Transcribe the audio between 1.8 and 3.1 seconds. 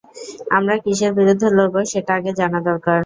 সেটা আগে জানা দরকার!